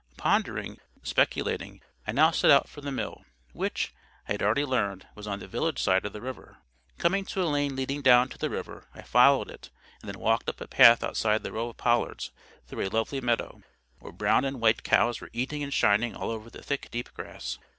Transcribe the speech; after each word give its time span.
Pondering, 0.17 0.79
speculating, 1.03 1.83
I 2.07 2.11
now 2.11 2.31
set 2.31 2.49
out 2.49 2.67
for 2.67 2.81
the 2.81 2.91
mill, 2.91 3.23
which, 3.53 3.93
I 4.27 4.31
had 4.31 4.41
already 4.41 4.65
learned, 4.65 5.07
was 5.13 5.27
on 5.27 5.37
the 5.37 5.47
village 5.47 5.79
side 5.79 6.05
of 6.07 6.11
the 6.13 6.21
river. 6.23 6.57
Coming 6.97 7.23
to 7.25 7.43
a 7.43 7.45
lane 7.45 7.75
leading 7.75 8.01
down 8.01 8.27
to 8.29 8.37
the 8.39 8.49
river, 8.49 8.87
I 8.95 9.03
followed 9.03 9.51
it, 9.51 9.69
and 10.01 10.09
then 10.09 10.19
walked 10.19 10.49
up 10.49 10.59
a 10.59 10.67
path 10.67 11.03
outside 11.03 11.43
the 11.43 11.51
row 11.51 11.69
of 11.69 11.77
pollards, 11.77 12.31
through 12.65 12.87
a 12.87 12.89
lovely 12.89 13.21
meadow, 13.21 13.61
where 13.99 14.11
brown 14.11 14.43
and 14.43 14.59
white 14.59 14.81
cows 14.81 15.21
were 15.21 15.29
eating 15.33 15.61
and 15.61 15.71
shining 15.71 16.15
all 16.15 16.31
over 16.31 16.49
the 16.49 16.63
thick 16.63 16.89
deep 16.89 17.13
grass. 17.13 17.59